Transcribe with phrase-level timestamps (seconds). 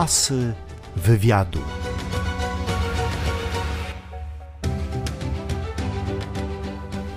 [0.00, 0.52] Asy
[0.96, 1.58] wywiadu.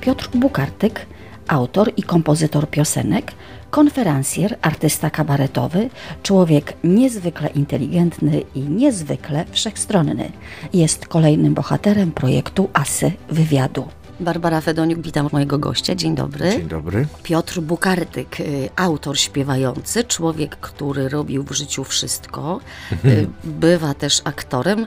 [0.02, 1.06] Piotr Bukartyk,
[1.47, 3.31] autor i kompozytor piosenek,
[3.69, 5.90] konferencjer, artysta kabaretowy,
[6.24, 10.31] człowiek niezwykle inteligentny i niezwykle wszechstronny.
[10.74, 13.88] Jest kolejnym bohaterem projektu Asy Wywiadu.
[14.20, 15.96] Barbara Fedoniuk, witam mojego gościa.
[15.96, 16.52] Dzień dobry.
[16.52, 17.08] Dzień dobry.
[17.23, 22.59] Piotr Bukartyk, y, autor śpiewający, człowiek, który robił w życiu wszystko.
[23.05, 24.80] Y, Bywa też aktorem,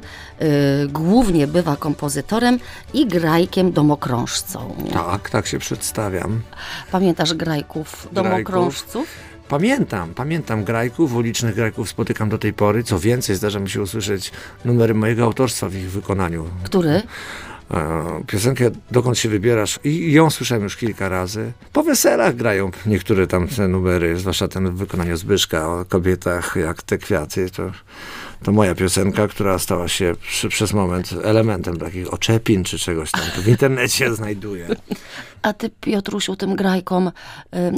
[0.43, 2.59] y, głównie bywa kompozytorem
[2.95, 4.75] i grajkiem domokrążcą.
[4.93, 6.41] Tak, tak się przedstawiam.
[6.93, 9.09] Pamiętasz grajków domokrążców?
[9.49, 12.83] Pamiętam, pamiętam grajków, ulicznych grajków spotykam do tej pory.
[12.85, 14.33] Co więcej, zdarza mi się usłyszeć
[14.65, 16.45] numery mojego autorstwa w ich wykonaniu.
[16.65, 17.03] Który?
[17.71, 21.53] E, Piosenkę Dokąd się wybierasz i ją słyszałem już kilka razy.
[21.73, 26.83] Po weselach grają niektóre tam te numery, zwłaszcza ten w wykonaniu Zbyszka o kobietach jak
[26.83, 27.51] te kwiaty.
[27.51, 27.71] To,
[28.43, 33.23] to moja piosenka, która stała się przy, przez moment elementem takich oczepin czy czegoś tam.
[33.37, 34.69] To w internecie znajduję.
[35.43, 37.11] A ty, Piotrusiu, tym grajkom y,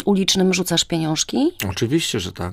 [0.05, 1.53] ulicznym rzucasz pieniążki?
[1.69, 2.53] Oczywiście, że tak.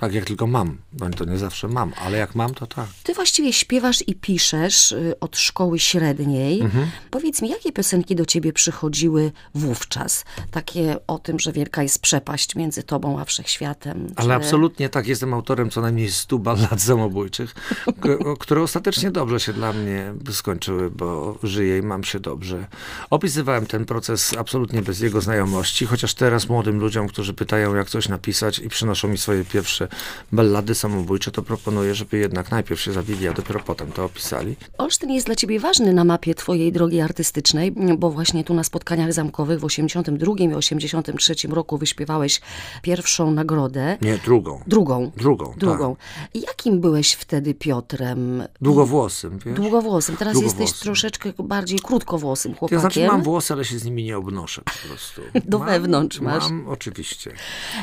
[0.00, 0.78] Tak jak tylko mam.
[0.92, 2.86] Bo to nie zawsze mam, ale jak mam, to tak.
[3.02, 6.62] Ty właściwie śpiewasz i piszesz y, od szkoły średniej.
[7.10, 10.24] Powiedz mi, jakie piosenki do ciebie przychodziły wówczas?
[10.50, 14.06] Takie o tym, że wielka jest przepaść między tobą a wszechświatem.
[14.16, 17.54] Ale czy- absolutnie tak, jestem autorem co najmniej 100 ballad samobójczych,
[18.40, 22.66] które ostatecznie dobrze się dla mnie skończyły, bo żyję i mam się dobrze.
[23.10, 28.08] Opisywałem ten proces absolutnie bez jego znajomości, chociaż teraz młodym ludziom, którzy pytają jak coś
[28.08, 29.88] napisać i przynoszą mi swoje pierwsze
[30.32, 34.56] ballady samobójcze, to proponuję, żeby jednak najpierw się zabili, a dopiero potem to opisali.
[34.78, 39.12] Olsztyn jest dla ciebie ważny na mapie twojej drogi artystycznej, bo właśnie tu na spotkaniach
[39.12, 42.40] zamkowych w 82 i 83 roku wyśpiewałeś
[42.82, 43.98] pierwszą nagrodę.
[44.02, 44.62] Nie, drugą.
[44.66, 45.10] Drugą.
[45.16, 45.96] Drugą, Drugą.
[46.34, 48.42] I jakim byłeś wtedy Piotrem?
[48.60, 49.54] Długowłosym, wiesz?
[49.56, 50.16] Długowłosym.
[50.16, 50.62] Teraz Długowłosym.
[50.62, 52.80] jesteś troszeczkę bardziej krótkowłosym chłopakiem.
[52.80, 55.20] znaczy mam włosy, ale się z nimi nie obnoszę po prostu.
[55.50, 56.42] Do mam, wewnątrz masz.
[56.44, 57.32] Mam, oczywiście.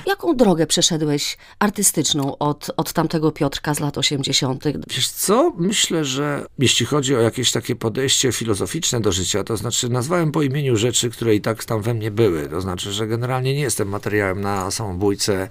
[0.05, 1.37] Jaką drogę przeszedłeś
[1.97, 4.63] artystyczną od, od tamtego Piotrka z lat 80.?
[4.89, 5.53] Wiesz co?
[5.57, 10.41] Myślę, że jeśli chodzi o jakieś takie podejście filozoficzne do życia, to znaczy nazwałem po
[10.41, 12.49] imieniu rzeczy, które i tak tam we mnie były.
[12.49, 15.49] To znaczy, że generalnie nie jestem materiałem na samobójcę,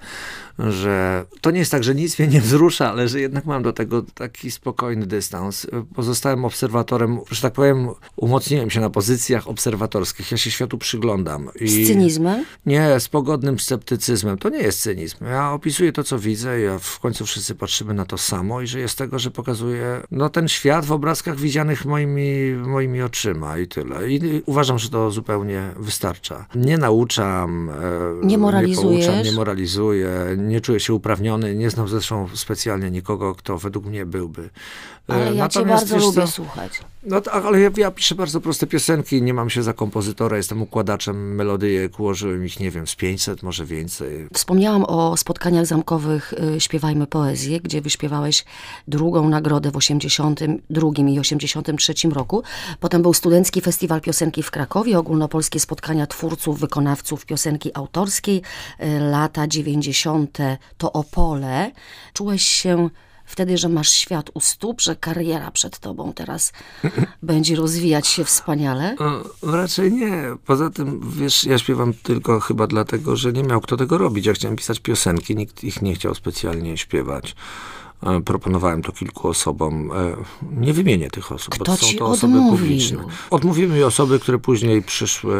[0.59, 3.73] że to nie jest tak, że nic mnie nie wzrusza, ale że jednak mam do
[3.73, 5.67] tego taki spokojny dystans.
[5.95, 10.31] Pozostałem obserwatorem, że tak powiem, umocniłem się na pozycjach obserwatorskich.
[10.31, 11.49] Ja się światu przyglądam.
[11.61, 11.67] I...
[11.67, 12.45] Z cynizmem?
[12.65, 14.37] Nie, z pogodnym sceptycyzmem.
[14.37, 15.25] To nie jest cynizm.
[15.25, 18.87] Ja opisuję to, co widzę, ja w końcu wszyscy patrzymy na to samo i żyję
[18.87, 24.09] z tego, że pokazuję no, ten świat w obrazkach widzianych moimi, moimi oczyma i tyle.
[24.09, 26.45] I uważam, że to zupełnie wystarcza.
[26.55, 29.05] Nie nauczam, e, Nie moralizujesz?
[29.05, 31.55] Nie, pouczam, nie moralizuję, nie czuję się uprawniony.
[31.55, 34.49] Nie znam zresztą specjalnie nikogo, kto według mnie byłby.
[35.09, 36.81] E, Ale ja cię bardzo lubię co, słuchać.
[37.03, 40.61] no tak, ale ja, ja piszę bardzo proste piosenki, nie mam się za kompozytora, jestem
[40.61, 44.27] układaczem melodyjek, ułożyłem ich, nie wiem, z 500, może więcej.
[44.33, 48.45] Wspomniałam o spotkaniach zamkowych y, Śpiewajmy Poezję, gdzie wyśpiewałeś
[48.87, 52.43] drugą nagrodę w 82 i 83 roku.
[52.79, 58.41] Potem był Studencki Festiwal Piosenki w Krakowie, ogólnopolskie spotkania twórców, wykonawców piosenki autorskiej.
[58.83, 60.37] Y, Lata 90.
[60.77, 61.71] to Opole.
[62.13, 62.89] Czułeś się
[63.27, 66.53] wtedy, że masz świat u stóp, że kariera przed tobą teraz
[67.21, 68.95] będzie rozwijać się wspaniale?
[68.99, 70.23] E, Raczej nie.
[70.45, 74.25] Poza tym, wiesz, ja śpiewam tylko chyba dlatego, że nie miał kto tego robić.
[74.25, 77.35] Ja chciałem pisać piosenki, nikt ich nie chciał specjalnie śpiewać.
[78.03, 79.91] E, Proponowałem to kilku osobom.
[79.91, 80.15] E,
[80.59, 82.57] Nie wymienię tych osób, Kto bo to są to osoby odmówił?
[82.57, 83.03] publiczne.
[83.29, 85.35] Odmówiły mi osoby, które później przyszły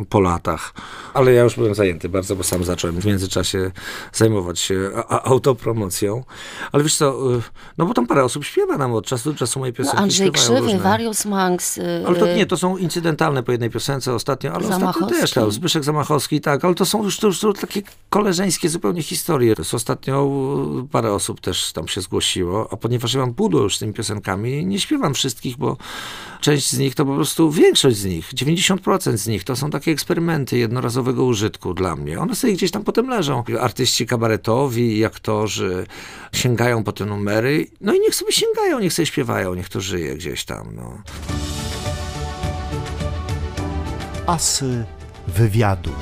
[0.00, 0.74] e, po latach.
[1.14, 3.70] Ale ja już byłem zajęty bardzo, bo sam zacząłem w międzyczasie
[4.12, 6.24] zajmować się autopromocją.
[6.72, 7.18] Ale wiesz co,
[7.78, 9.98] no bo tam parę osób śpiewa nam od czasu do czasu moje No piosenki.
[10.02, 10.78] Andrzej śpiewają Krzywy, różne.
[10.78, 11.78] Warius Manx.
[11.78, 15.20] y, Ale to y, nie, to są incydentalne po jednej piosence ostatnio, ale ostatnio Zamachowski.
[15.20, 19.02] też, tak, Zbyszek Zamachowski, tak, ale to są już, to już są takie koleżeńskie zupełnie
[19.02, 19.54] historie.
[19.56, 20.30] To jest ostatnio
[20.92, 24.66] parę osób też tam się zgłosiło, a ponieważ ja mam pudło już z tymi piosenkami,
[24.66, 25.76] nie śpiewam wszystkich, bo
[26.40, 29.90] część z nich to po prostu, większość z nich, 90% z nich to są takie
[29.90, 32.20] eksperymenty jednorazowego użytku dla mnie.
[32.20, 33.44] One sobie gdzieś tam potem leżą.
[33.60, 35.86] Artyści kabaretowi i aktorzy
[36.32, 40.14] sięgają po te numery, no i niech sobie sięgają, niech sobie śpiewają, niech to żyje
[40.14, 41.02] gdzieś tam, no.
[44.26, 44.84] Asy
[45.26, 45.92] wywiadu.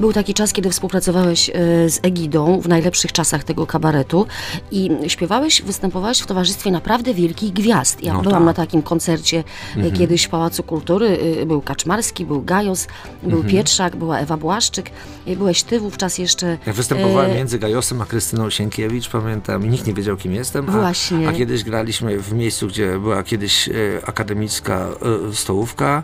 [0.00, 1.52] Był taki czas, kiedy współpracowałeś e,
[1.90, 4.26] z Egidą w najlepszych czasach tego kabaretu
[4.70, 8.02] i śpiewałeś, występowałeś w towarzystwie naprawdę wielkich gwiazd.
[8.02, 8.46] Ja No byłam tak.
[8.46, 9.44] na takim koncercie
[9.76, 11.18] e, kiedyś w Pałacu Kultury.
[11.42, 12.86] e, Był Kaczmarski, był Gajos,
[13.22, 14.90] był Pietrzak, była Ewa Błaszczyk.
[15.36, 16.58] Byłeś ty wówczas jeszcze...
[16.66, 20.68] Ja występowałem e, między Gajosem a Krystyną Sienkiewicz, pamiętam, i nikt nie wiedział, kim jestem.
[20.68, 21.28] A, Właśnie.
[21.28, 23.68] A kiedyś graliśmy w miejscu, gdzie była kiedyś
[24.06, 24.88] akademicka
[25.32, 26.02] stołówka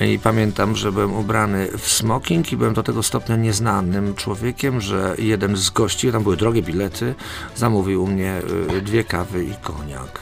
[0.00, 5.14] i pamiętam, że byłem ubrany w smoking i byłem do tego stopnia nieznanym człowiekiem, że
[5.18, 7.14] jeden z gości, tam były drogie bilety,
[7.56, 8.42] zamówił u mnie
[8.76, 10.20] e, dwie kawy i koniak.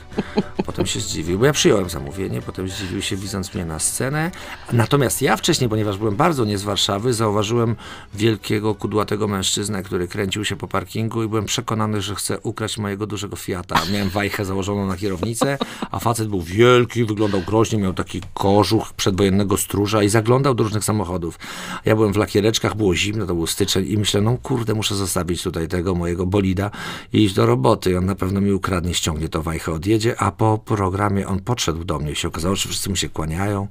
[0.67, 4.31] Potem się zdziwił, bo ja przyjąłem zamówienie, potem zdziwił się widząc mnie na scenę.
[4.73, 7.77] Natomiast ja wcześniej, ponieważ byłem bardzo nie z Warszawy, zauważyłem
[8.15, 13.07] wielkiego, kudłatego mężczyznę, który kręcił się po parkingu i byłem przekonany, że chce ukraść mojego
[13.07, 13.81] dużego Fiata.
[13.93, 15.59] Miałem wajchę założoną na kierownicę,
[15.91, 20.85] a facet był wielki, wyglądał groźnie, miał taki kożuch przedwojennego stróża i zaglądał do różnych
[20.85, 21.39] samochodów.
[21.85, 25.43] Ja byłem w lakiereczkach, było zimno, to był styczeń i myślę, no kurde, muszę zostawić
[25.43, 26.71] tutaj tego mojego bolida
[27.13, 27.91] i iść do roboty.
[27.91, 31.85] I on na pewno mi ukradnie, ściągnie to wajchę, odjedzie, a po programie on podszedł
[31.85, 33.69] do mnie i się okazało, że wszyscy mu się kłaniają.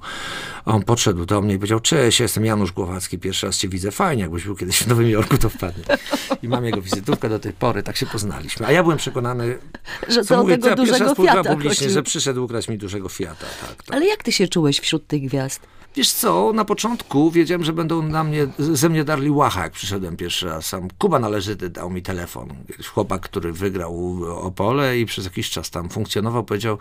[0.64, 3.90] On podszedł do mnie i powiedział, cześć, ja jestem Janusz Głowacki, pierwszy raz cię widzę,
[3.90, 5.84] fajnie, jakbyś był kiedyś w Nowym Jorku, to wpadnie.
[6.42, 8.66] I mam jego wizytówkę do tej pory, tak się poznaliśmy.
[8.66, 9.58] A ja byłem przekonany,
[10.08, 11.90] Że co mówię, tego ja dużego Fiata publicznie, chodziło.
[11.92, 13.46] że przyszedł ukraść mi dużego Fiata.
[13.60, 13.96] Tak, tak.
[13.96, 15.60] Ale jak ty się czułeś wśród tych gwiazd?
[15.96, 20.16] Wiesz co, na początku wiedziałem, że będą na mnie, ze mnie darli łacha, jak przyszedłem
[20.16, 20.66] pierwszy raz.
[20.66, 22.48] Sam Kuba Należyty dał mi telefon.
[22.94, 26.78] Chłopak, który wygrał Opole i przez jakiś czas tam funkcjonował, powiedział,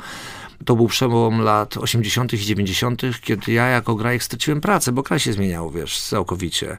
[0.66, 2.34] to był przełom lat 80.
[2.34, 6.78] i 90., kiedy ja jako grajek straciłem pracę, bo kraj się zmieniał, wiesz, całkowicie.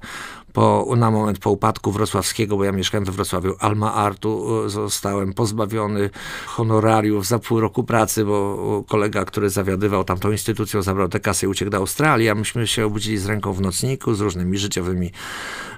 [0.54, 5.32] Po, na moment po upadku wrocławskiego, bo ja mieszkałem we Wrocławiu, Alma Artu, e, zostałem
[5.32, 6.10] pozbawiony
[6.46, 11.48] honorariów za pół roku pracy, bo kolega, który zawiadywał tamtą instytucją, zabrał tę kasę i
[11.48, 15.10] uciekł do Australii, a myśmy się obudzili z ręką w nocniku, z różnymi życiowymi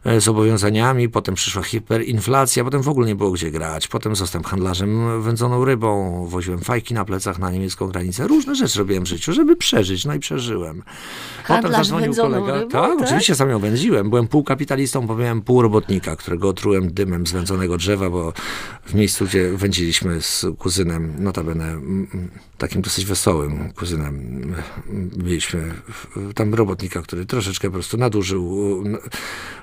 [0.05, 5.23] e, zobowiązaniami, potem przyszła hiperinflacja, potem w ogóle nie było gdzie grać, potem zostałem handlarzem
[5.23, 9.56] wędzoną rybą, woziłem fajki na plecach na niemiecką granicę, różne rzeczy robiłem w życiu, żeby
[9.56, 10.82] przeżyć, no i przeżyłem.
[11.44, 13.00] Handlarz wędzoną rybą, tak, tak?
[13.00, 14.28] oczywiście sam ją wędziłem, byłem
[14.67, 18.33] półkapitalistą, bo miałem pół robotnika, którego otrułem dymem z wędzonego drzewa, bo
[18.87, 21.81] w miejscu, gdzie wędziliśmy z kuzynem, notabene
[22.59, 24.41] takim dosyć wesołym kuzynem,
[25.17, 25.75] mieliśmy
[26.35, 28.85] tam robotnika, który troszeczkę po prostu nadużył,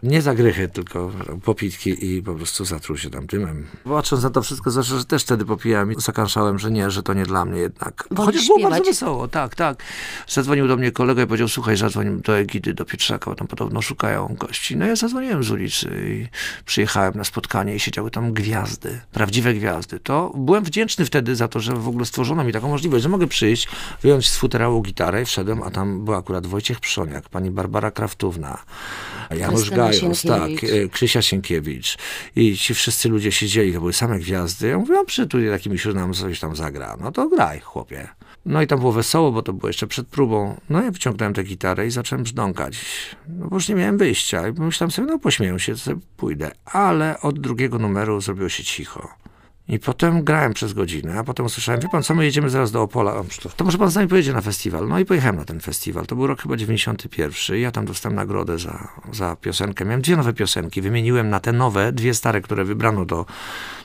[0.04, 1.12] nie zagrychy, tylko
[1.44, 3.66] popitki i po prostu zatruł się tam dymem.
[3.84, 7.14] Patrząc na to wszystko, zawsze, że też wtedy popijałem i zakanszałem, że nie, że to
[7.14, 8.08] nie dla mnie jednak.
[8.12, 9.84] Wolisz Chociaż było bardzo wesoło, tak, tak.
[10.28, 13.82] Zadzwonił do mnie kolega i powiedział, słuchaj, zadzwoń do Egidy, do Pietrzaka, bo tam podobno
[13.82, 14.78] szukają gości.
[14.78, 16.28] No ja zadzwoniłem z ulicy i
[16.66, 20.00] przyjechałem na spotkanie i siedziały tam gwiazdy, prawdziwe gwiazdy.
[20.00, 23.28] To byłem wdzięczny wtedy za to, że w ogóle stworzono mi taką możliwość, że mogę
[23.28, 23.68] przyjść,
[24.02, 28.64] wyjąć z futerału gitarę i wszedłem, a tam był akurat Wojciech Przoniak, pani Barbara Kraftówna,
[29.38, 31.98] Janusz Gajos, tak, e, Krzysia Sienkiewicz
[32.36, 34.68] i ci wszyscy ludzie siedzieli, to były same gwiazdy.
[34.68, 36.98] Ja mówię, no przytul takimi nam coś tam zagra.
[37.02, 38.10] No to graj, chłopie.
[38.46, 40.62] No i tam było wesoło, bo to było jeszcze przed próbą.
[40.70, 42.78] No ja wyciągnąłem tę gitarę i zacząłem brzdąkać.
[43.28, 44.48] No bo już nie miałem wyjścia.
[44.48, 46.52] I myślałem sobie, no pośmieję się, sobie pójdę.
[46.66, 49.10] Ale od drugiego numeru zrobiło się cicho.
[49.68, 52.82] I potem grałem przez godzinę, a potem usłyszałem, wie pan co, my jedziemy zaraz do
[52.82, 53.24] Opola.
[53.58, 54.88] To, może pan z nami pojedzie na festiwal.
[54.88, 56.06] No i pojechałem na ten festiwal.
[56.06, 57.60] To był rok chyba 91.
[57.60, 59.86] Ja tam dostałem nagrodę za, za piosenkę.
[59.86, 60.82] Miałem dwie nowe piosenki.
[60.82, 63.26] Wymieniłem na te nowe, dwie stare, które wybrano do,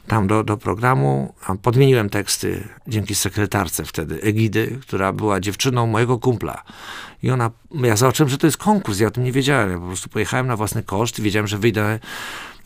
[0.07, 1.35] tam do, do programu.
[1.63, 6.63] Podmieniłem teksty dzięki sekretarce wtedy, Egidy, która była dziewczyną mojego kumpla.
[7.23, 9.01] I ona, ja zobaczyłem, że to jest konkurs.
[9.01, 9.71] Ja o tym nie wiedziałem.
[9.71, 11.21] Ja po prostu pojechałem na własny koszt.
[11.21, 11.99] Wiedziałem, że wyjdę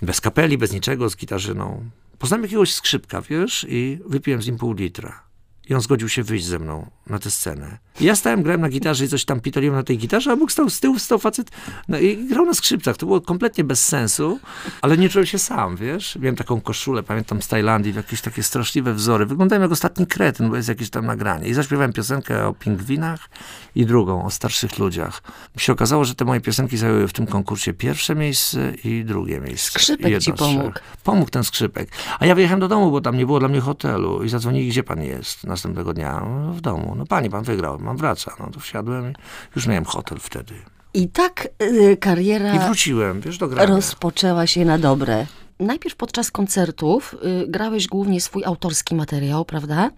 [0.02, 1.84] bez kapeli, bez niczego, z gitarzyną.
[2.18, 5.31] Poznałem jakiegoś skrzypka, wiesz, i wypiłem z nim pół litra.
[5.68, 7.78] I on zgodził się wyjść ze mną na tę scenę.
[8.00, 10.52] I ja stałem, grałem na gitarze i coś tam pitoliłem na tej gitarze, a obok
[10.52, 11.50] stał z tyłu, stał facet
[11.88, 12.96] no i grał na skrzypcach.
[12.96, 14.40] To było kompletnie bez sensu,
[14.82, 16.16] ale nie czułem się sam, wiesz.
[16.16, 19.26] Miałem taką koszulę, pamiętam, z Tajlandii, w jakieś takie straszliwe wzory.
[19.26, 21.48] Wyglądałem jak ostatni kretyn, bo jest jakieś tam nagranie.
[21.48, 23.28] I zaśpiewałem piosenkę o pingwinach
[23.74, 25.22] i drugą, o starszych ludziach.
[25.56, 29.40] Mi się okazało, że te moje piosenki zajęły w tym konkursie pierwsze miejsce i drugie
[29.40, 29.70] miejsce.
[29.70, 30.72] Skrzypek ci pomógł.
[31.04, 31.88] Pomógł ten skrzypek.
[32.18, 34.22] A ja wyjechałem do domu, bo tam nie było dla mnie hotelu.
[34.22, 36.22] I zadzwonili, gdzie pan jest następnego dnia.
[36.52, 36.94] W domu.
[36.96, 38.34] No pani, pan wygrał, mam wraca.
[38.40, 39.14] No to wsiadłem i
[39.56, 40.54] już miałem hotel wtedy.
[40.94, 43.74] I tak y, kariera I wróciłem, wiesz, do grania.
[43.74, 45.26] rozpoczęła się na dobre.
[45.62, 47.14] Najpierw podczas koncertów
[47.44, 49.90] y, grałeś głównie swój autorski materiał, prawda?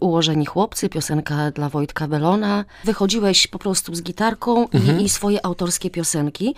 [0.00, 2.64] Ułożeni chłopcy, piosenka dla Wojtka Belona.
[2.84, 6.54] Wychodziłeś po prostu z gitarką i, i swoje autorskie piosenki.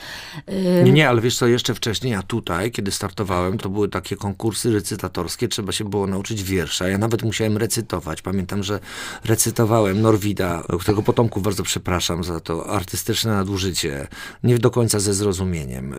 [0.49, 4.16] Y, Nie, nie, ale wiesz co, jeszcze wcześniej, a tutaj, kiedy startowałem, to były takie
[4.16, 6.88] konkursy recytatorskie, trzeba się było nauczyć wiersza.
[6.88, 8.23] Ja nawet musiałem recytować.
[8.23, 8.80] Pamiętam, że
[9.25, 14.06] recytowałem Norwida, którego potomków bardzo przepraszam za to artystyczne nadużycie.
[14.42, 15.92] Nie do końca ze zrozumieniem.
[15.92, 15.97] E,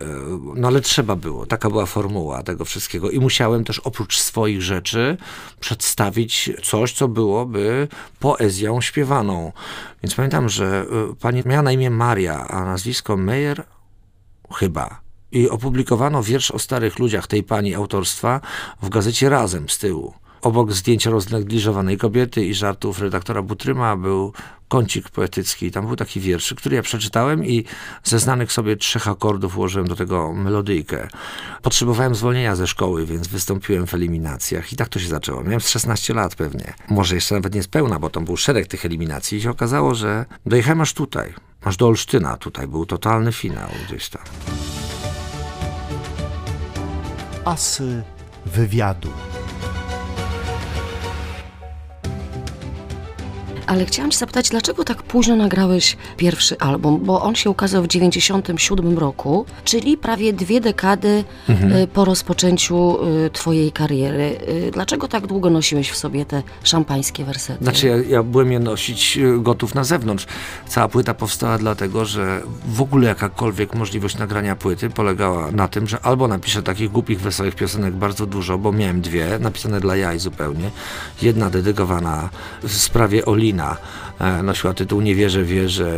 [0.54, 1.46] No ale trzeba było.
[1.46, 3.10] Taka była formuła tego wszystkiego.
[3.10, 5.16] I musiałem też oprócz swoich rzeczy
[5.60, 7.88] przedstawić coś, co byłoby
[8.20, 9.52] poezją śpiewaną.
[10.02, 13.64] Więc pamiętam, że e, pani miała na imię Maria, a nazwisko Meyer
[14.54, 15.00] chyba.
[15.32, 18.40] I opublikowano wiersz o starych ludziach tej pani autorstwa
[18.82, 20.14] w gazecie Razem z tyłu.
[20.42, 24.32] Obok zdjęcia roznegliżowanej kobiety i żartów redaktora Butryma był
[24.68, 25.70] kącik poetycki.
[25.70, 27.64] Tam był taki wiersz, który ja przeczytałem i
[28.04, 31.08] ze znanych sobie trzech akordów ułożyłem do tego melodyjkę.
[31.62, 35.42] Potrzebowałem zwolnienia ze szkoły, więc wystąpiłem w eliminacjach i tak to się zaczęło.
[35.42, 36.74] Miałem z 16 lat pewnie.
[36.88, 40.24] Może jeszcze nawet nie spełna, bo tam był szereg tych eliminacji i się okazało, że
[40.46, 41.34] dojechałem aż tutaj.
[41.64, 44.22] Aż do Olsztyna tutaj był totalny finał gdzieś tam.
[47.44, 48.02] Asy
[48.46, 49.10] wywiadu.
[53.66, 57.00] Ale chciałam cię zapytać, dlaczego tak późno nagrałeś pierwszy album?
[57.04, 61.72] Bo on się ukazał w 97 roku, czyli prawie dwie dekady Mhm.
[61.72, 64.38] y, po rozpoczęciu y, twojej kariery.
[64.48, 67.64] Y, Dlaczego tak długo nosiłeś w sobie te szampańskie wersety?
[67.64, 70.26] Znaczy, ja, ja byłem je nosić gotów na zewnątrz.
[70.68, 76.00] Cała płyta powstała dlatego, że w ogóle jakakolwiek możliwość nagrania płyty polegała na tym, że
[76.00, 80.70] albo napiszę takich głupich, wesołych piosenek bardzo dużo, bo miałem dwie, napisane dla jaj zupełnie.
[81.22, 82.28] Jedna dedykowana
[82.62, 83.55] w sprawie Olina,
[84.20, 85.92] e, nosiła tytuł Nie wierzę, wierzę.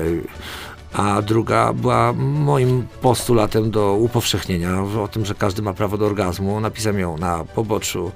[0.93, 6.61] A druga była moim postulatem do upowszechnienia o tym, że każdy ma prawo do orgazmu.
[6.61, 8.13] Napisałem ją na poboczu,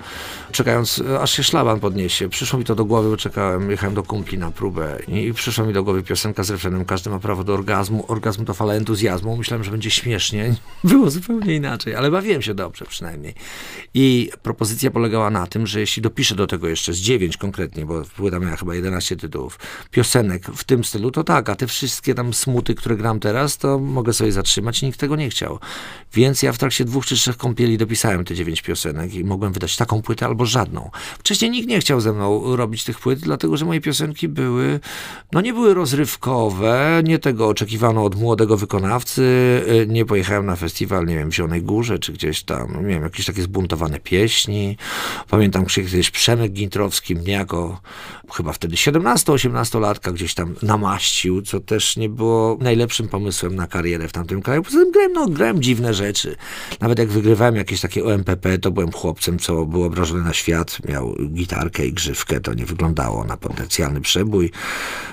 [0.53, 2.29] czekając, aż się szlaban podniesie.
[2.29, 5.73] Przyszło mi to do głowy, bo czekałem, jechałem do kumpli na próbę i przyszła mi
[5.73, 8.05] do głowy piosenka z refrenem Każdy ma prawo do orgazmu.
[8.09, 9.37] Orgazm to fala entuzjazmu.
[9.37, 10.55] Myślałem, że będzie śmiesznie.
[10.85, 13.35] Było zupełnie inaczej, ale bawiłem się dobrze przynajmniej.
[13.95, 18.03] I propozycja polegała na tym, że jeśli dopiszę do tego jeszcze z dziewięć konkretnie, bo
[18.17, 19.59] płyta miała chyba 11 tytułów,
[19.91, 23.79] piosenek w tym stylu, to tak, a te wszystkie tam smuty, które gram teraz, to
[23.79, 25.59] mogę sobie zatrzymać i nikt tego nie chciał.
[26.15, 29.77] Więc ja w trakcie dwóch czy trzech kąpieli dopisałem te dziewięć piosenek i mogłem wydać
[29.77, 30.91] taką płytę albo żadną.
[31.19, 34.81] Wcześniej nikt nie chciał ze mną robić tych płyt, dlatego że moje piosenki były,
[35.33, 39.23] no nie były rozrywkowe, nie tego oczekiwano od młodego wykonawcy,
[39.83, 43.27] y, nie pojechałem na festiwal, nie wiem, w Zielonej Górze, czy gdzieś tam, miałem jakieś
[43.27, 44.77] takie zbuntowane pieśni.
[45.31, 47.81] Pamiętam kiedyś Przemek Gintrowski mnie jako
[48.33, 54.13] chyba wtedy 17-18-latka gdzieś tam namaścił, co też nie było najlepszym pomysłem na karierę w
[54.13, 54.63] tamtym kraju.
[54.63, 56.37] Poza tym grałem, no, grałem dziwne rzeczy.
[56.81, 61.15] Nawet jak wygrywałem jakieś takie OMPP, to byłem chłopcem, co był obrażony na świat, miał
[61.29, 64.51] gitarkę i grzywkę, to nie wyglądało na potencjalny przebój.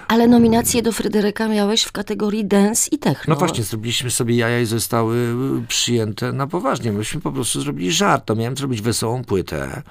[0.08, 3.34] Ale nominacje do Fryderyka miałeś w kategorii dance i techno.
[3.34, 6.92] No właśnie, zrobiliśmy sobie jaja i zostały y, przyjęte na poważnie.
[6.92, 8.26] Myśmy po prostu zrobili żart.
[8.26, 9.82] To miałem zrobić wesołą płytę.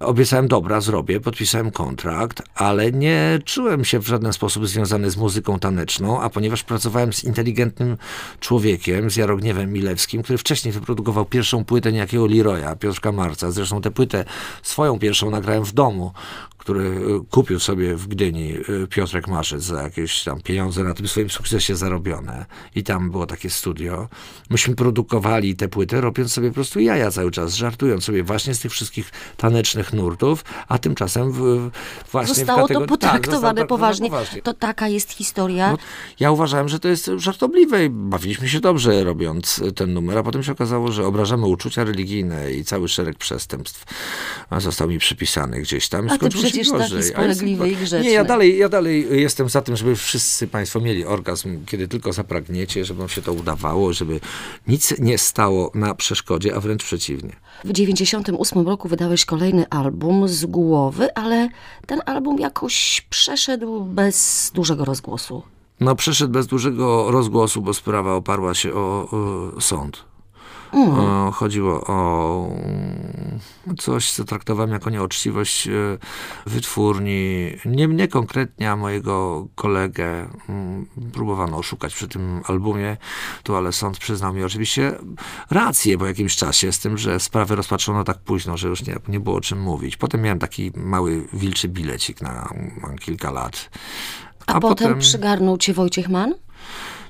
[0.00, 5.58] Obiecałem, dobra, zrobię, podpisałem kontrakt, ale nie czułem się w żaden sposób związany z muzyką
[5.58, 7.96] taneczną, a ponieważ pracowałem z inteligentnym
[8.40, 13.50] człowiekiem, z Jarogniewem Milewskim, który wcześniej wyprodukował pierwszą płytę niejakiego Leroya, Piotrka Marca.
[13.50, 14.24] Zresztą tę płytę
[14.62, 16.12] swoją pierwszą nagrałem w domu,
[16.64, 21.08] który y, kupił sobie w Gdyni y, Piotrek Marzec za jakieś tam pieniądze na tym
[21.08, 22.46] swoim sukcesie zarobione.
[22.74, 24.08] I tam było takie studio.
[24.50, 28.60] Myśmy produkowali tę płytę, robiąc sobie po prostu jaja cały czas, żartując sobie właśnie z
[28.60, 31.70] tych wszystkich tanecznych nurtów, a tymczasem w,
[32.12, 34.10] właśnie Zostało w kategor- to Tak, potraktowane zostało poważnie.
[34.10, 34.42] poważnie.
[34.42, 35.70] To taka jest historia.
[35.70, 35.78] No,
[36.20, 40.42] ja uważałem, że to jest żartobliwe i bawiliśmy się dobrze robiąc ten numer, a potem
[40.42, 43.84] się okazało, że obrażamy uczucia religijne i cały szereg przestępstw
[44.58, 46.10] został mi przypisany gdzieś tam.
[46.10, 46.28] A ty
[46.62, 47.10] przecież taki gorzej.
[47.10, 48.06] A spolegliwy jestem- i grzeczny.
[48.08, 52.12] Nie, ja dalej, ja dalej jestem za tym, żeby wszyscy państwo mieli orgazm, kiedy tylko
[52.12, 54.20] zapragniecie, żeby wam się to udawało, żeby
[54.68, 57.32] nic nie stało na przeszkodzie, a wręcz przeciwnie.
[57.64, 61.48] W 98 roku wydałeś kolejny album z głowy, ale
[61.86, 65.42] ten album jakoś przeszedł bez dużego rozgłosu.
[65.80, 69.08] No, przeszedł bez dużego rozgłosu, bo sprawa oparła się o,
[69.56, 70.04] o sąd.
[70.74, 71.32] Mm.
[71.32, 73.40] Chodziło o mm,
[73.78, 75.72] coś, co traktowałem jako nieoczciwość e,
[76.46, 77.50] wytwórni.
[77.64, 82.96] Nie mnie konkretnie, a mojego kolegę mm, próbowano oszukać przy tym albumie,
[83.42, 84.92] tu ale sąd przyznał mi oczywiście
[85.50, 89.20] rację po jakimś czasie, z tym, że sprawę rozpatrzono tak późno, że już nie, nie
[89.20, 89.96] było o czym mówić.
[89.96, 92.48] Potem miałem taki mały wilczy bilecik na,
[92.82, 93.70] na kilka lat.
[94.46, 96.34] A, potem, przygarnął cię Wojciech Mann?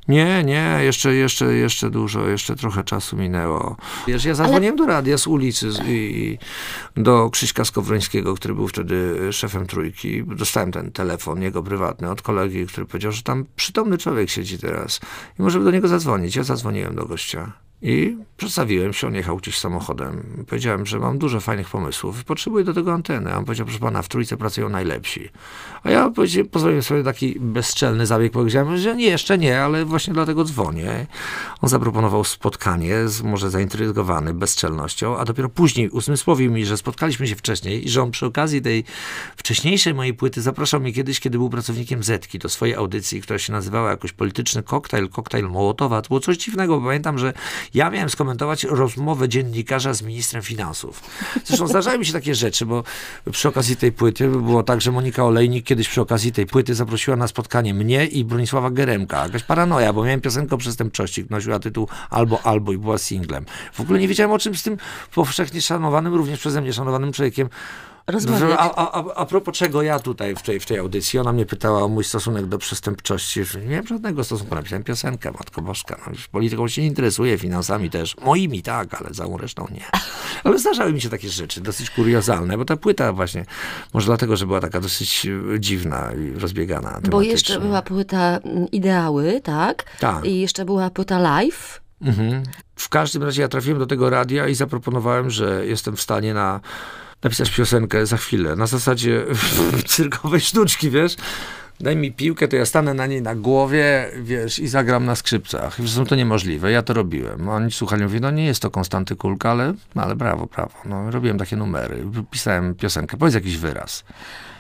[0.09, 3.77] Nie, nie, jeszcze, jeszcze, jeszcze dużo, jeszcze trochę czasu minęło.
[4.07, 6.39] Wiesz, ja zadzwoniłem do radia z ulicy z, i
[6.97, 10.25] do Krzyśka Skowrońskiego, który był wtedy szefem Trójki.
[10.25, 15.01] Dostałem ten telefon, jego prywatny, od kolegi, który powiedział, że tam przytomny człowiek siedzi teraz
[15.39, 16.37] i może do niego zadzwonić.
[16.37, 17.64] Ja zadzwoniłem do gościa.
[17.87, 20.45] I przedstawiłem się, on jechał gdzieś samochodem.
[20.49, 23.33] Powiedziałem, że mam dużo fajnych pomysłów potrzebuję do tego anteny.
[23.33, 25.29] A on powiedział, proszę pana, w trójce pracują najlepsi.
[25.83, 26.13] A ja
[26.51, 28.33] pozwoliłem sobie taki bezczelny zabieg.
[28.33, 31.07] Powiedziałem, że nie, jeszcze nie, ale właśnie dlatego dzwonię.
[31.61, 37.87] On zaproponował spotkanie, może zaintrygowany bezczelnością, a dopiero później uzmysłowił mi, że spotkaliśmy się wcześniej
[37.87, 38.85] i że on przy okazji tej
[39.37, 43.53] wcześniejszej mojej płyty zapraszał mnie kiedyś, kiedy był pracownikiem Zetki, do swojej audycji, która się
[43.53, 46.03] nazywała jakoś polityczny koktajl, koktajl Mołotowa.
[46.03, 47.33] To było coś dziwnego, bo pamiętam, że
[47.75, 51.01] ja miałem skomentować rozmowę dziennikarza z ministrem finansów.
[51.45, 52.85] Zresztą zdarzają mi się takie rzeczy, bo
[53.31, 57.17] przy okazji tej płyty było tak, że Monika Olejnik kiedyś przy okazji tej płyty zaprosiła
[57.17, 59.23] na spotkanie mnie i Bronisława Geremka.
[59.23, 63.45] Jakaś paranoja, bo miałem piosenkę o przestępczości, nosiła tytuł Albo Albo i była singlem.
[63.73, 64.77] W ogóle nie wiedziałem o czym z tym
[65.15, 67.49] powszechnie szanowanym, również przeze mnie szanowanym człowiekiem
[68.07, 68.59] Rozmawiać.
[68.59, 71.83] a, a, a propos czego ja tutaj w tej, w tej audycji, ona mnie pytała
[71.83, 73.41] o mój stosunek do przestępczości.
[73.61, 76.01] Nie miałem żadnego stosunku, napisałem piosenkę, Matko Boska.
[76.07, 78.17] No, polityką się nie interesuje, finansami też.
[78.17, 79.85] Moimi tak, ale całą resztą nie.
[80.45, 83.45] Ale zdarzały mi się takie rzeczy, dosyć kuriozalne, bo ta płyta właśnie,
[83.95, 88.71] może dlatego, że była taka dosyć e, dziwna i rozbiegana Bo jeszcze była płyta mm,
[88.71, 89.85] Ideały, tak?
[90.01, 90.25] Tak.
[90.25, 91.81] I jeszcze była płyta Live.
[92.01, 92.43] Mhm.
[92.77, 96.61] W każdym razie ja trafiłem do tego radia i zaproponowałem, że jestem w stanie na
[97.25, 98.57] napisać piosenkę za chwilę.
[98.57, 99.25] Na zasadzie
[99.87, 101.17] cyrkowej sztuczki, wiesz?
[101.81, 105.77] Daj mi piłkę, to ja stanę na niej na głowie, wiesz, i zagram na skrzypcach.
[105.79, 107.49] Zresztą to niemożliwe, ja to robiłem.
[107.49, 110.75] Oni słuchali, mówię, no nie jest to Konstanty Kulka, ale, ale brawo, brawo.
[110.85, 114.05] No, robiłem takie numery, pisałem piosenkę, powiedz jakiś wyraz.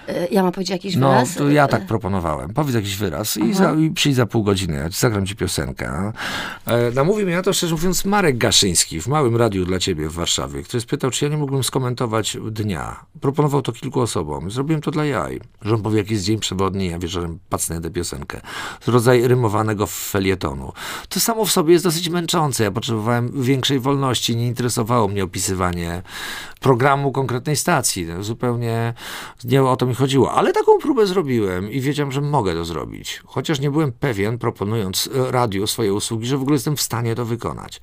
[0.09, 1.35] E, Ja mam powiedzieć jakiś No, wyraz?
[1.35, 2.55] to ja tak proponowałem.
[2.55, 6.13] Powiedz jakiś wyraz i, za, i przyjdź za pół godziny, ja zagram ci piosenkę.
[6.67, 10.13] E, namówił mnie na to, szczerze mówiąc, Marek Gaszyński w małym radiu dla ciebie w
[10.13, 13.05] Warszawie, który spytał, czy ja nie mógłbym skomentować dnia.
[13.21, 14.51] Proponował to kilku osobom.
[14.51, 15.41] Zrobiłem to dla jaj.
[15.63, 18.41] Że on powie, jaki jest dzień przewodni, ja wieczorem pacnę tę piosenkę.
[18.87, 20.73] Rodzaj rymowanego felietonu.
[21.09, 22.65] To samo w sobie jest dosyć męczące.
[22.65, 24.37] Ja potrzebowałem większej wolności.
[24.37, 26.03] Nie interesowało mnie opisywanie
[26.65, 28.07] programu konkretnej stacji.
[28.07, 28.95] No, Zupełnie
[29.45, 30.33] nie o to mi chodziło.
[30.33, 33.23] Ale taką próbę zrobiłem i wiedziałem, że mogę to zrobić.
[33.27, 37.25] Chociaż nie byłem pewien, proponując radiu swoje usługi, że w ogóle jestem w stanie to
[37.25, 37.81] wykonać.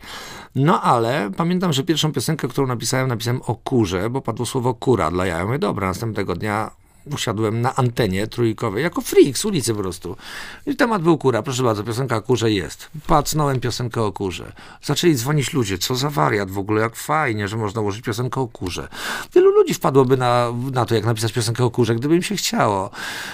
[0.56, 5.12] No ale pamiętam, że pierwszą piosenkę, którą napisałem, napisałem o kurze, bo padło słowo kura
[5.12, 5.40] dla jaja.
[5.40, 6.72] Ja mówię, dobra, następnego dnia
[7.06, 10.18] usiadłem na antenie trójkowej, jako freak z ulicy po prostu.
[10.66, 12.90] I temat był kura, proszę bardzo, piosenka o kurze jest.
[13.08, 14.52] Pacnąłem piosenkę o kurze.
[14.82, 18.48] Zaczęli dzwonić ludzie, co za wariat w ogóle, jak fajnie, że można ułożyć piosenkę o
[18.48, 18.88] kurze.
[19.34, 22.90] Wielu ludzi wpadłoby na, na to, jak napisać piosenkę o kurze, gdyby im się chciało.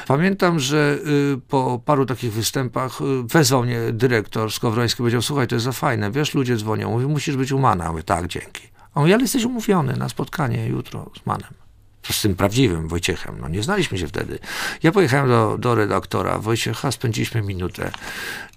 [0.07, 0.99] Pamiętam, że
[1.35, 5.71] y, po paru takich występach y, wezwał mnie dyrektor Skowroński, powiedział, słuchaj, to jest za
[5.71, 7.83] fajne, wiesz, ludzie dzwonią, mówi, musisz być u Mana.
[7.83, 8.67] Ja Mówię, tak, dzięki.
[8.93, 11.66] A on mówi, ale jesteś umówiony na spotkanie jutro z Manem
[12.13, 13.35] z tym prawdziwym Wojciechem.
[13.41, 14.39] No nie znaliśmy się wtedy.
[14.83, 17.91] Ja pojechałem do, do redaktora Wojciecha, spędziliśmy minutę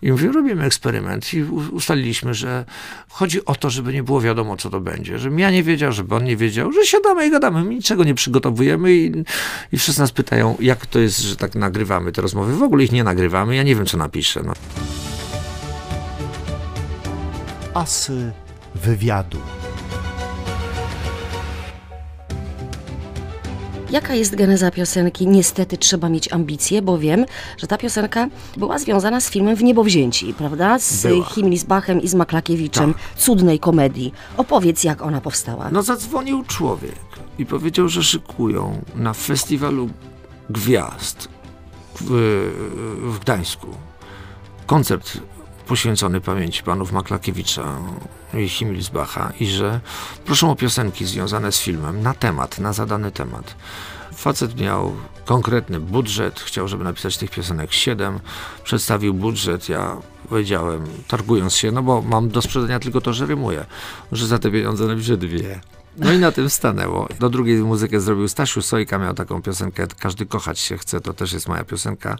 [0.02, 2.64] i mówię, robimy eksperyment i ustaliliśmy, że
[3.08, 5.18] chodzi o to, żeby nie było wiadomo, co to będzie.
[5.18, 8.14] Żebym ja nie wiedział, żeby on nie wiedział, że siadamy i gadamy, my niczego nie
[8.14, 9.12] przygotowujemy i,
[9.72, 12.56] i wszyscy nas pytają, jak to jest, że tak nagrywamy te rozmowy.
[12.56, 14.42] W ogóle ich nie nagrywamy, ja nie wiem, co napiszę.
[14.42, 14.52] No.
[17.74, 18.32] Asy
[18.74, 19.38] wywiadu.
[23.90, 25.26] Jaka jest geneza piosenki?
[25.26, 27.24] Niestety trzeba mieć ambicje, bo wiem,
[27.56, 30.78] że ta piosenka była związana z filmem W niebowzięci, prawda?
[30.78, 31.26] Z Była.
[31.26, 32.94] Himlisbachem i z Maklakiewiczem.
[33.16, 34.12] Cudnej komedii.
[34.36, 35.70] Opowiedz, jak ona powstała.
[35.70, 36.98] No zadzwonił człowiek
[37.38, 39.88] i powiedział, że szykują na festiwalu
[40.50, 41.28] gwiazd
[42.00, 42.06] w,
[43.02, 43.66] w Gdańsku
[44.66, 45.12] koncert
[45.70, 47.78] poświęcony pamięci panów Maklakiewicza
[48.34, 49.80] i Himmelsbacha i że
[50.24, 53.54] proszą o piosenki związane z filmem na temat, na zadany temat.
[54.14, 58.20] Facet miał konkretny budżet, chciał, żeby napisać tych piosenek 7,
[58.64, 59.96] przedstawił budżet, ja
[60.28, 63.64] powiedziałem, targując się, no bo mam do sprzedania tylko to, że rymuję,
[64.12, 65.60] że za te pieniądze napiszę dwie.
[65.96, 67.08] No i na tym stanęło.
[67.20, 71.32] Do drugiej muzykę zrobił Stasiu Sojka, miał taką piosenkę Każdy kochać się chce, to też
[71.32, 72.16] jest moja piosenka.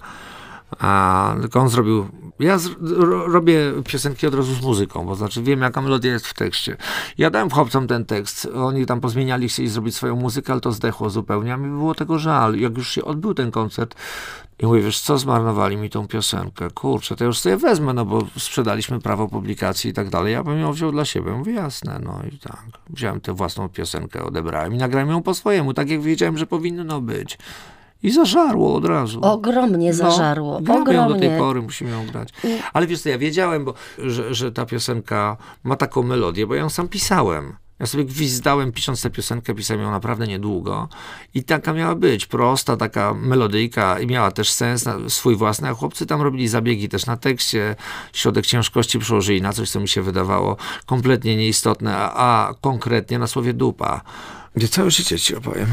[0.79, 2.09] A tylko on zrobił.
[2.39, 6.27] Ja z, ro, robię piosenki od razu z muzyką, bo znaczy wiem, jaka melodia jest
[6.27, 6.77] w tekście.
[7.19, 11.11] Ja dałem chłopcom ten tekst, oni tam pozmieniali, chcieli zrobić swoją muzykę, ale to zdechło
[11.11, 12.57] zupełnie, a mi było tego żal.
[12.57, 13.95] Jak już się odbył ten koncert,
[14.63, 16.71] i mówię, wiesz co, zmarnowali mi tą piosenkę.
[16.71, 20.33] Kurczę, to już sobie wezmę, no bo sprzedaliśmy prawo publikacji i tak dalej.
[20.33, 21.31] Ja bym ją wziął dla siebie.
[21.31, 22.63] Mówię, jasne, no i tak.
[22.91, 27.01] Wziąłem tę własną piosenkę, odebrałem i nagrałem ją po swojemu, tak jak wiedziałem, że powinno
[27.01, 27.39] być.
[28.03, 29.21] I zażarło od razu.
[29.23, 30.61] Ogromnie zażarło.
[30.63, 31.39] No, gramy ją do tej ogromnie.
[31.39, 32.29] pory, musimy ją grać.
[32.73, 36.61] Ale wiesz co, ja wiedziałem, bo, że, że ta piosenka ma taką melodię, bo ja
[36.61, 37.57] ją sam pisałem.
[37.81, 40.89] Ja sobie gwizdałem, pisząc tę piosenkę, pisałem ją naprawdę niedługo
[41.35, 46.07] i taka miała być, prosta, taka melodyjka i miała też sens swój własny, a chłopcy
[46.07, 47.77] tam robili zabiegi też na tekście,
[48.13, 53.27] środek ciężkości przełożyli na coś, co mi się wydawało kompletnie nieistotne, a, a konkretnie na
[53.27, 54.01] słowie dupa.
[54.55, 55.69] Gdzie całe życie ci opowiem.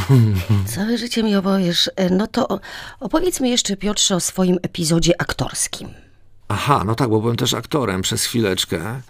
[0.74, 1.90] Całe życie mi opowiesz.
[1.96, 2.60] E, No to
[3.00, 5.88] opowiedz mi jeszcze, Piotrze, o swoim epizodzie aktorskim.
[6.48, 9.00] Aha, no tak, bo byłem też aktorem przez chwileczkę.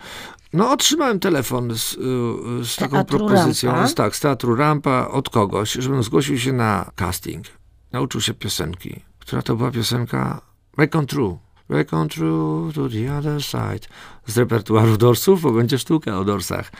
[0.53, 3.89] No, otrzymałem telefon z, y, z taką propozycją, Rampa?
[3.89, 7.47] z, tak, z Teatru Rampa od kogoś, żebym zgłosił się na casting.
[7.93, 9.01] Nauczył się piosenki.
[9.19, 10.41] Która to była piosenka?
[10.77, 11.39] Back on True.
[11.69, 13.89] Back on True to the other side.
[14.27, 16.73] Z repertuaru Dorsów, bo będzie sztuka o Dorsach.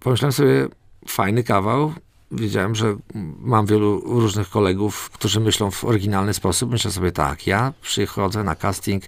[0.00, 0.68] Pomyślałem sobie,
[1.08, 1.92] fajny kawał.
[2.34, 2.96] Wiedziałem, że
[3.40, 6.70] mam wielu różnych kolegów, którzy myślą w oryginalny sposób.
[6.70, 9.04] Myślę sobie tak, ja przychodzę na casting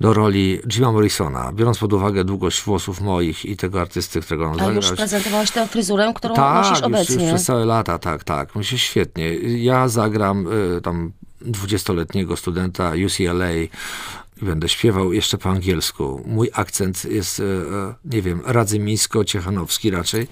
[0.00, 4.60] do roli Jima Morrisona, biorąc pod uwagę długość włosów moich i tego artysty, którego on
[4.60, 4.96] A już zagrał.
[4.96, 7.28] prezentowałeś tę fryzurę, którą Tak, nosisz już, już obecnie.
[7.28, 8.48] przez całe lata, tak, tak.
[8.62, 9.34] Się świetnie.
[9.58, 10.46] Ja zagram
[10.76, 13.68] y, tam 20-letniego studenta UCLA i
[14.42, 16.22] będę śpiewał jeszcze po angielsku.
[16.26, 20.28] Mój akcent jest, y, y, nie wiem, radzymińsko-ciechanowski raczej.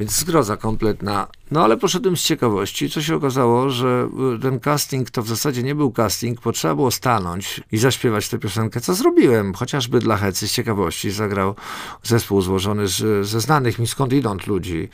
[0.00, 1.26] Więc zgroza kompletna.
[1.52, 2.90] No ale poszedłem z ciekawości.
[2.90, 6.74] Co się okazało, że y, ten casting to w zasadzie nie był casting, bo trzeba
[6.74, 9.54] było stanąć i zaśpiewać tę piosenkę, co zrobiłem.
[9.54, 11.54] Chociażby dla hecy z ciekawości zagrał
[12.02, 14.88] zespół złożony z, ze znanych mi skądinąd ludzi.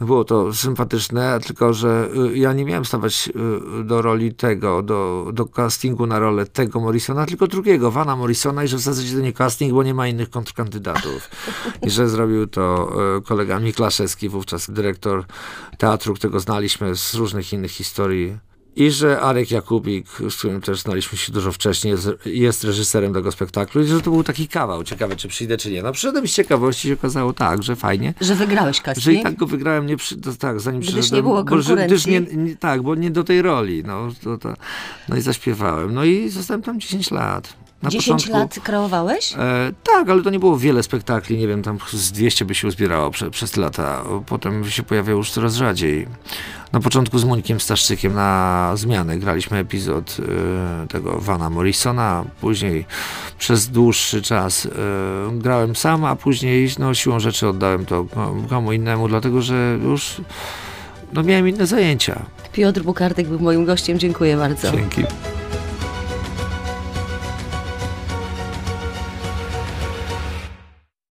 [0.00, 3.28] Było to sympatyczne, tylko że y, ja nie miałem stawać
[3.80, 8.64] y, do roli tego, do, do castingu na rolę tego Morrisona, tylko drugiego, Vana Morrisona
[8.64, 11.30] i że w zasadzie to nie casting, bo nie ma innych kontrkandydatów.
[11.82, 12.92] I że zrobił to
[13.24, 15.24] kolega Miklaszewski, wówczas dyrektor
[15.78, 18.38] teatru, którego znaliśmy z różnych innych historii.
[18.76, 23.32] I że Arek Jakubik, z którym też znaliśmy się dużo wcześniej, jest, jest reżyserem tego
[23.32, 24.84] spektaklu i że to był taki kawał.
[24.84, 25.82] Ciekawe, czy przyjdę, czy nie.
[25.82, 28.14] No przyszedłem z ciekawości się okazało tak, że fajnie.
[28.20, 29.04] Że wygrałeś casting?
[29.04, 31.18] Że i tak go wygrałem, nie przy, to, tak, zanim Gdyż przyszedłem.
[31.18, 32.50] nie było bo, że- Gdyż nie, konkurencji.
[32.50, 33.82] nie, tak, bo nie do tej roli.
[33.86, 34.54] No, to, to,
[35.08, 35.94] no i zaśpiewałem.
[35.94, 37.54] No i zostałem tam 10 lat.
[37.82, 39.34] Na 10 początku, lat kreowałeś?
[39.38, 42.68] E, tak, ale to nie było wiele spektakli, nie wiem, tam z 200 by się
[42.68, 44.04] uzbierało prze, przez te lata.
[44.26, 46.06] Potem się pojawiało już coraz rzadziej.
[46.72, 50.16] Na początku z Monikiem Staszczykiem na zmianę graliśmy epizod
[50.84, 52.84] e, tego Vana Morrisona, później
[53.38, 54.70] przez dłuższy czas e,
[55.32, 58.06] grałem sam, a później no, siłą rzeczy oddałem to
[58.48, 60.20] komu innemu, dlatego że już
[61.12, 62.22] no, miałem inne zajęcia.
[62.52, 63.98] Piotr Bukartyk był moim gościem.
[63.98, 64.72] Dziękuję bardzo.
[64.72, 65.04] Dzięki.